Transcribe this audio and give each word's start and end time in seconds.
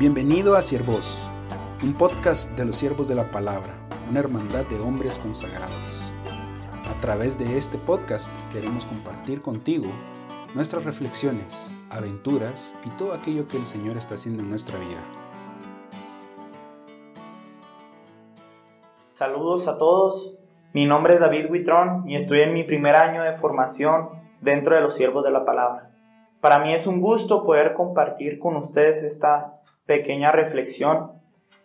Bienvenido 0.00 0.56
a 0.56 0.62
Siervos, 0.62 1.20
un 1.82 1.92
podcast 1.92 2.52
de 2.52 2.64
los 2.64 2.76
siervos 2.76 3.06
de 3.06 3.14
la 3.14 3.30
palabra, 3.30 3.74
una 4.08 4.20
hermandad 4.20 4.64
de 4.64 4.80
hombres 4.80 5.18
consagrados. 5.18 6.02
A 6.88 6.98
través 7.02 7.38
de 7.38 7.58
este 7.58 7.76
podcast 7.76 8.32
queremos 8.50 8.86
compartir 8.86 9.42
contigo 9.42 9.88
nuestras 10.54 10.86
reflexiones, 10.86 11.76
aventuras 11.90 12.78
y 12.86 12.88
todo 12.96 13.12
aquello 13.12 13.46
que 13.46 13.58
el 13.58 13.66
Señor 13.66 13.98
está 13.98 14.14
haciendo 14.14 14.42
en 14.42 14.48
nuestra 14.48 14.78
vida. 14.78 15.02
Saludos 19.12 19.68
a 19.68 19.76
todos, 19.76 20.34
mi 20.72 20.86
nombre 20.86 21.12
es 21.12 21.20
David 21.20 21.50
Huitrón 21.50 22.08
y 22.08 22.16
estoy 22.16 22.40
en 22.40 22.54
mi 22.54 22.64
primer 22.64 22.96
año 22.96 23.22
de 23.22 23.34
formación 23.34 24.08
dentro 24.40 24.74
de 24.74 24.80
los 24.80 24.94
siervos 24.94 25.24
de 25.24 25.30
la 25.30 25.44
palabra. 25.44 25.90
Para 26.40 26.58
mí 26.58 26.72
es 26.72 26.86
un 26.86 27.02
gusto 27.02 27.44
poder 27.44 27.74
compartir 27.74 28.38
con 28.38 28.56
ustedes 28.56 29.02
esta 29.02 29.59
pequeña 29.90 30.30
reflexión. 30.30 31.20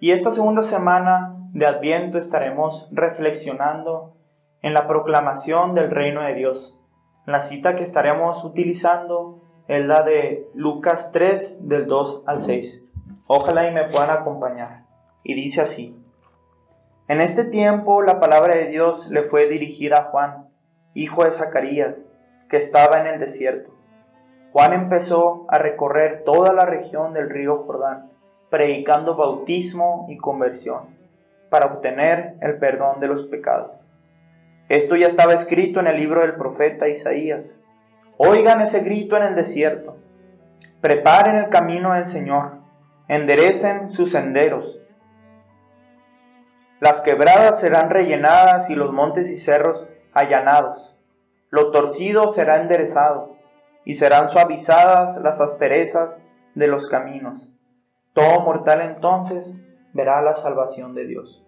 Y 0.00 0.10
esta 0.10 0.32
segunda 0.32 0.64
semana 0.64 1.36
de 1.52 1.66
Adviento 1.66 2.18
estaremos 2.18 2.88
reflexionando 2.90 4.16
en 4.60 4.74
la 4.74 4.88
proclamación 4.88 5.76
del 5.76 5.88
reino 5.88 6.22
de 6.22 6.34
Dios. 6.34 6.76
La 7.26 7.38
cita 7.38 7.76
que 7.76 7.84
estaremos 7.84 8.42
utilizando 8.42 9.40
es 9.68 9.86
la 9.86 10.02
de 10.02 10.48
Lucas 10.52 11.12
3 11.12 11.68
del 11.68 11.86
2 11.86 12.24
al 12.26 12.42
6. 12.42 12.82
Ojalá 13.28 13.68
y 13.68 13.72
me 13.72 13.84
puedan 13.84 14.10
acompañar. 14.10 14.82
Y 15.22 15.34
dice 15.34 15.60
así. 15.60 15.96
En 17.06 17.20
este 17.20 17.44
tiempo 17.44 18.02
la 18.02 18.18
palabra 18.18 18.56
de 18.56 18.66
Dios 18.66 19.06
le 19.10 19.28
fue 19.28 19.46
dirigida 19.46 19.98
a 19.98 20.04
Juan, 20.06 20.48
hijo 20.94 21.22
de 21.22 21.30
Zacarías, 21.30 22.08
que 22.50 22.56
estaba 22.56 23.00
en 23.00 23.06
el 23.06 23.20
desierto. 23.20 23.77
Juan 24.52 24.72
empezó 24.72 25.44
a 25.48 25.58
recorrer 25.58 26.22
toda 26.24 26.52
la 26.52 26.64
región 26.64 27.12
del 27.12 27.28
río 27.28 27.64
Jordán, 27.66 28.10
predicando 28.50 29.14
bautismo 29.14 30.06
y 30.08 30.16
conversión, 30.16 30.96
para 31.50 31.66
obtener 31.66 32.36
el 32.40 32.58
perdón 32.58 33.00
de 33.00 33.08
los 33.08 33.26
pecados. 33.26 33.72
Esto 34.68 34.96
ya 34.96 35.08
estaba 35.08 35.34
escrito 35.34 35.80
en 35.80 35.86
el 35.86 35.96
libro 35.96 36.22
del 36.22 36.34
profeta 36.34 36.88
Isaías. 36.88 37.46
Oigan 38.16 38.60
ese 38.62 38.80
grito 38.80 39.16
en 39.16 39.22
el 39.24 39.34
desierto. 39.34 39.96
Preparen 40.80 41.36
el 41.36 41.48
camino 41.50 41.92
del 41.94 42.08
Señor. 42.08 42.58
Enderecen 43.06 43.92
sus 43.92 44.12
senderos. 44.12 44.78
Las 46.80 47.00
quebradas 47.00 47.60
serán 47.60 47.90
rellenadas 47.90 48.70
y 48.70 48.74
los 48.74 48.92
montes 48.92 49.30
y 49.30 49.38
cerros 49.38 49.86
allanados. 50.12 50.96
Lo 51.50 51.70
torcido 51.70 52.34
será 52.34 52.60
enderezado 52.60 53.37
y 53.88 53.94
serán 53.94 54.30
suavizadas 54.32 55.16
las 55.22 55.40
asperezas 55.40 56.18
de 56.54 56.68
los 56.68 56.90
caminos. 56.90 57.50
Todo 58.12 58.40
mortal 58.40 58.82
entonces 58.82 59.56
verá 59.94 60.20
la 60.20 60.34
salvación 60.34 60.94
de 60.94 61.06
Dios. 61.06 61.42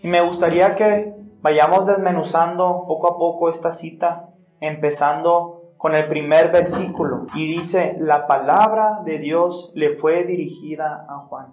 Y 0.00 0.06
me 0.06 0.20
gustaría 0.20 0.76
que 0.76 1.12
vayamos 1.42 1.88
desmenuzando 1.88 2.84
poco 2.86 3.08
a 3.08 3.18
poco 3.18 3.48
esta 3.48 3.72
cita, 3.72 4.28
empezando 4.60 5.72
con 5.76 5.96
el 5.96 6.06
primer 6.08 6.52
versículo. 6.52 7.26
Y 7.34 7.48
dice, 7.48 7.96
la 7.98 8.28
palabra 8.28 9.00
de 9.04 9.18
Dios 9.18 9.72
le 9.74 9.96
fue 9.96 10.22
dirigida 10.22 11.04
a 11.08 11.26
Juan. 11.26 11.52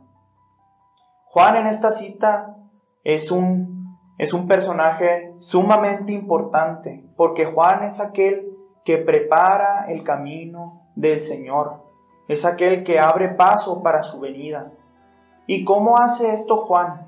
Juan 1.26 1.56
en 1.56 1.66
esta 1.66 1.90
cita 1.90 2.56
es 3.04 3.32
un, 3.32 3.98
es 4.20 4.32
un 4.32 4.48
personaje 4.48 5.34
sumamente 5.40 6.14
importante, 6.14 7.04
porque 7.18 7.48
Juan 7.48 7.84
es 7.84 8.00
aquel 8.00 8.57
que 8.88 8.98
prepara 8.98 9.88
el 9.90 10.02
camino 10.06 10.88
del 10.96 11.20
Señor. 11.20 11.84
Es 12.30 12.46
aquel 12.46 12.86
que 12.86 13.00
abre 13.00 13.28
paso 13.28 13.84
para 13.84 14.02
su 14.02 14.22
venida. 14.22 14.72
¿Y 15.46 15.66
cómo 15.66 15.98
hace 15.98 16.32
esto 16.32 16.66
Juan? 16.66 17.06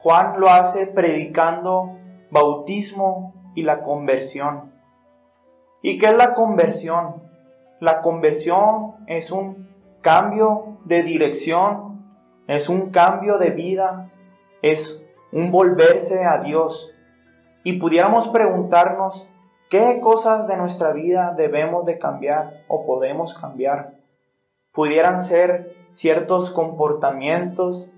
Juan 0.00 0.40
lo 0.40 0.48
hace 0.48 0.88
predicando 0.88 1.96
bautismo 2.32 3.52
y 3.54 3.62
la 3.62 3.84
conversión. 3.84 4.72
¿Y 5.80 5.96
qué 5.96 6.06
es 6.06 6.16
la 6.16 6.34
conversión? 6.34 7.22
La 7.78 8.02
conversión 8.02 8.96
es 9.06 9.30
un 9.30 9.70
cambio 10.00 10.78
de 10.86 11.04
dirección, 11.04 12.04
es 12.48 12.68
un 12.68 12.90
cambio 12.90 13.38
de 13.38 13.50
vida, 13.50 14.10
es 14.60 15.06
un 15.30 15.52
volverse 15.52 16.24
a 16.24 16.42
Dios. 16.42 16.92
Y 17.62 17.74
pudiéramos 17.74 18.26
preguntarnos, 18.26 19.30
¿Qué 19.70 20.00
cosas 20.00 20.48
de 20.48 20.56
nuestra 20.56 20.90
vida 20.90 21.32
debemos 21.36 21.84
de 21.84 21.96
cambiar 21.96 22.64
o 22.66 22.84
podemos 22.84 23.34
cambiar? 23.34 24.00
Pudieran 24.72 25.22
ser 25.22 25.76
ciertos 25.90 26.50
comportamientos, 26.50 27.92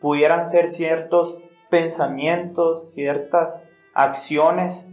pudieran 0.00 0.48
ser 0.48 0.70
ciertos 0.70 1.38
pensamientos, 1.68 2.92
ciertas 2.92 3.64
acciones. 3.92 4.88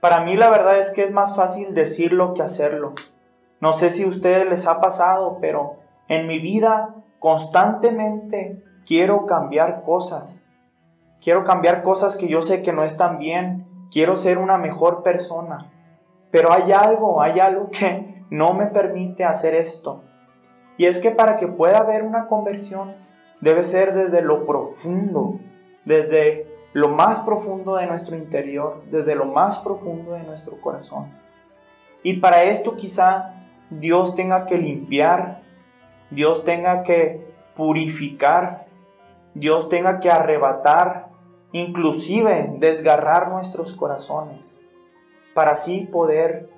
Para 0.00 0.24
mí 0.24 0.34
la 0.34 0.50
verdad 0.50 0.80
es 0.80 0.90
que 0.90 1.04
es 1.04 1.12
más 1.12 1.36
fácil 1.36 1.74
decirlo 1.74 2.34
que 2.34 2.42
hacerlo. 2.42 2.94
No 3.60 3.72
sé 3.72 3.90
si 3.90 4.02
a 4.02 4.08
ustedes 4.08 4.48
les 4.48 4.66
ha 4.66 4.80
pasado, 4.80 5.38
pero 5.40 5.76
en 6.08 6.26
mi 6.26 6.40
vida 6.40 6.96
constantemente 7.20 8.64
quiero 8.84 9.26
cambiar 9.26 9.84
cosas. 9.84 10.42
Quiero 11.20 11.44
cambiar 11.44 11.84
cosas 11.84 12.16
que 12.16 12.26
yo 12.26 12.42
sé 12.42 12.64
que 12.64 12.72
no 12.72 12.82
están 12.82 13.20
bien, 13.20 13.69
quiero 13.90 14.16
ser 14.16 14.38
una 14.38 14.56
mejor 14.58 15.02
persona, 15.02 15.72
pero 16.30 16.52
hay 16.52 16.72
algo, 16.72 17.20
hay 17.20 17.40
algo 17.40 17.70
que 17.70 18.24
no 18.30 18.54
me 18.54 18.66
permite 18.66 19.24
hacer 19.24 19.54
esto. 19.54 20.04
Y 20.76 20.86
es 20.86 20.98
que 20.98 21.10
para 21.10 21.36
que 21.36 21.46
pueda 21.46 21.78
haber 21.78 22.04
una 22.04 22.26
conversión, 22.26 22.96
debe 23.40 23.64
ser 23.64 23.92
desde 23.92 24.22
lo 24.22 24.46
profundo, 24.46 25.38
desde 25.84 26.46
lo 26.72 26.88
más 26.88 27.20
profundo 27.20 27.76
de 27.76 27.86
nuestro 27.86 28.16
interior, 28.16 28.84
desde 28.90 29.14
lo 29.14 29.26
más 29.26 29.58
profundo 29.58 30.12
de 30.12 30.22
nuestro 30.22 30.60
corazón. 30.60 31.12
Y 32.02 32.14
para 32.14 32.44
esto 32.44 32.76
quizá 32.76 33.34
Dios 33.70 34.14
tenga 34.14 34.46
que 34.46 34.56
limpiar, 34.56 35.42
Dios 36.10 36.44
tenga 36.44 36.82
que 36.82 37.28
purificar, 37.54 38.66
Dios 39.34 39.68
tenga 39.68 40.00
que 40.00 40.10
arrebatar 40.10 41.09
inclusive 41.52 42.54
desgarrar 42.58 43.28
nuestros 43.30 43.74
corazones, 43.74 44.58
para 45.34 45.52
así 45.52 45.88
poder 45.90 46.48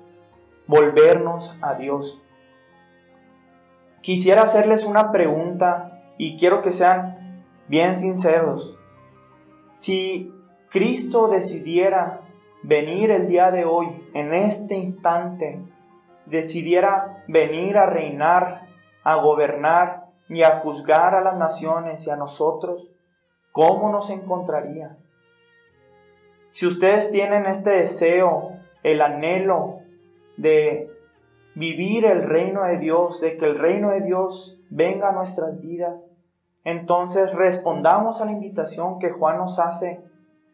volvernos 0.67 1.57
a 1.61 1.75
Dios. 1.75 2.21
Quisiera 4.01 4.43
hacerles 4.43 4.85
una 4.85 5.11
pregunta 5.11 6.01
y 6.17 6.37
quiero 6.37 6.61
que 6.61 6.71
sean 6.71 7.45
bien 7.67 7.97
sinceros. 7.97 8.77
Si 9.69 10.33
Cristo 10.69 11.27
decidiera 11.27 12.21
venir 12.63 13.11
el 13.11 13.27
día 13.27 13.51
de 13.51 13.65
hoy, 13.65 14.09
en 14.13 14.33
este 14.33 14.75
instante, 14.75 15.61
decidiera 16.25 17.23
venir 17.27 17.77
a 17.77 17.85
reinar, 17.85 18.67
a 19.03 19.15
gobernar 19.15 20.05
y 20.29 20.43
a 20.43 20.59
juzgar 20.59 21.15
a 21.15 21.21
las 21.21 21.37
naciones 21.37 22.05
y 22.07 22.09
a 22.09 22.15
nosotros, 22.15 22.89
¿cómo 23.53 23.89
nos 23.89 24.09
encontraría? 24.09 24.97
Si 26.49 26.67
ustedes 26.67 27.09
tienen 27.11 27.45
este 27.45 27.69
deseo, 27.69 28.57
el 28.83 29.01
anhelo 29.01 29.79
de 30.35 30.91
vivir 31.55 32.03
el 32.05 32.23
reino 32.23 32.65
de 32.65 32.79
Dios, 32.79 33.21
de 33.21 33.37
que 33.37 33.45
el 33.45 33.57
reino 33.57 33.91
de 33.91 34.01
Dios 34.01 34.59
venga 34.69 35.09
a 35.09 35.13
nuestras 35.13 35.61
vidas, 35.61 36.05
entonces 36.65 37.31
respondamos 37.33 38.21
a 38.21 38.25
la 38.25 38.31
invitación 38.31 38.99
que 38.99 39.11
Juan 39.11 39.37
nos 39.37 39.59
hace 39.59 40.01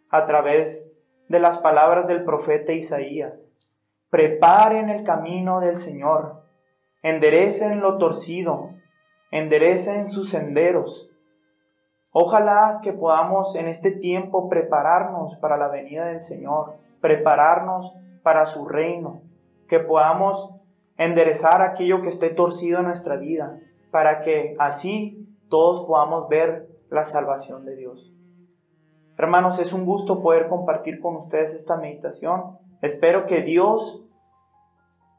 a 0.10 0.26
través 0.26 0.92
de 1.28 1.40
las 1.40 1.60
palabras 1.60 2.08
del 2.08 2.24
profeta 2.24 2.74
Isaías. 2.74 3.50
Preparen 4.10 4.90
el 4.90 5.04
camino 5.04 5.62
del 5.62 5.78
Señor, 5.78 6.44
enderecen 7.02 7.80
lo 7.80 7.98
torcido, 7.98 8.72
enderecen 9.32 10.10
sus 10.10 10.32
senderos, 10.32 11.09
Ojalá 12.12 12.80
que 12.82 12.92
podamos 12.92 13.56
en 13.56 13.68
este 13.68 13.92
tiempo 13.92 14.50
prepararnos 14.50 15.36
para 15.38 15.58
la 15.58 15.68
venida 15.68 16.06
del 16.06 16.20
Señor, 16.20 16.78
prepararnos 17.02 17.94
para 18.24 18.46
su 18.46 18.68
reino, 18.68 19.22
que 19.68 19.80
podamos 19.80 20.52
enderezar 20.98 21.62
aquello 21.62 22.02
que 22.02 22.10
esté 22.10 22.30
torcido 22.30 22.80
en 22.80 22.86
nuestra 22.86 23.16
vida, 23.16 23.60
para 23.92 24.22
que 24.22 24.56
así 24.60 25.28
todos 25.50 25.86
podamos 25.86 26.28
ver 26.30 26.68
la 26.90 27.04
salvación 27.04 27.66
de 27.66 27.76
Dios. 27.76 28.12
Hermanos, 29.18 29.60
es 29.60 29.72
un 29.72 29.86
gusto 29.86 30.22
poder 30.22 30.48
compartir 30.48 31.00
con 31.02 31.16
ustedes 31.16 31.54
esta 31.54 31.78
meditación. 31.78 32.58
Espero 32.82 33.28
que 33.28 33.42
Dios 33.42 34.04